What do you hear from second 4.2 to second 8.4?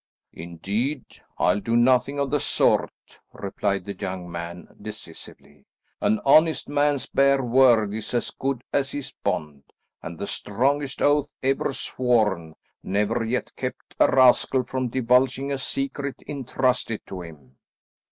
man decisively. "An honest man's bare word is as